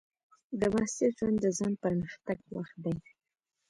[0.59, 2.95] د محصل ژوند د ځان پرمختګ وخت دی.